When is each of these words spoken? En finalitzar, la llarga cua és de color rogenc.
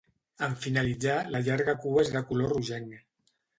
En 0.45 0.55
finalitzar, 0.63 1.17
la 1.35 1.43
llarga 1.49 1.77
cua 1.85 2.07
és 2.07 2.11
de 2.17 2.25
color 2.33 2.53
rogenc. 2.57 3.01